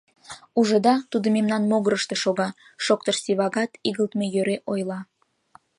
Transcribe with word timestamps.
—Ужыда, 0.59 0.95
тудо 1.11 1.27
мемнан 1.35 1.63
могырышто 1.71 2.15
шога!— 2.23 2.49
шоктыш 2.85 3.17
Сивагат, 3.23 3.71
игылтме 3.87 4.25
йӧре 4.33 4.57
ойла. 4.71 4.99